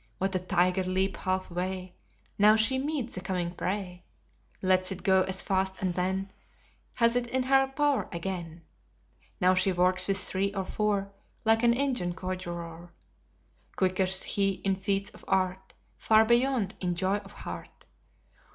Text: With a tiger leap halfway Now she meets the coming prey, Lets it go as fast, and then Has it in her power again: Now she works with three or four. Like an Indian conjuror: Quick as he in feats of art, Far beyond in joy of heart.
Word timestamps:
With 0.19 0.35
a 0.35 0.39
tiger 0.39 0.83
leap 0.83 1.15
halfway 1.15 1.93
Now 2.39 2.55
she 2.55 2.79
meets 2.79 3.13
the 3.13 3.21
coming 3.21 3.51
prey, 3.53 4.03
Lets 4.63 4.91
it 4.91 5.03
go 5.03 5.21
as 5.25 5.43
fast, 5.43 5.79
and 5.79 5.93
then 5.93 6.31
Has 6.95 7.15
it 7.15 7.27
in 7.27 7.43
her 7.43 7.67
power 7.67 8.09
again: 8.11 8.63
Now 9.39 9.53
she 9.53 9.71
works 9.71 10.07
with 10.07 10.17
three 10.17 10.55
or 10.55 10.65
four. 10.65 11.11
Like 11.45 11.61
an 11.61 11.75
Indian 11.75 12.13
conjuror: 12.15 12.91
Quick 13.75 13.99
as 13.99 14.23
he 14.23 14.53
in 14.65 14.73
feats 14.73 15.11
of 15.11 15.23
art, 15.27 15.75
Far 15.97 16.25
beyond 16.25 16.73
in 16.81 16.95
joy 16.95 17.17
of 17.17 17.33
heart. 17.33 17.85